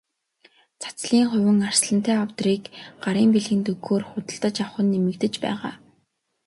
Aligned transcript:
Цацлын 0.81 1.25
хувин, 1.31 1.59
арслантай 1.69 2.17
авдрыг 2.23 2.63
гарын 3.03 3.27
бэлгэнд 3.33 3.65
өгөхөөр 3.73 4.03
худалдаж 4.09 4.55
авах 4.65 4.79
нь 4.83 4.91
нэмэгдэж 4.93 5.33
байгаа. 5.45 5.73